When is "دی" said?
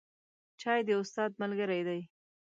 1.87-2.01